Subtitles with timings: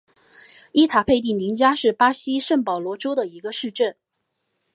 [0.71, 3.95] 伊塔佩蒂宁加是巴西圣保罗州的一个市镇。